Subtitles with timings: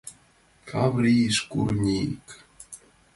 [0.69, 2.25] Каври— шкурник!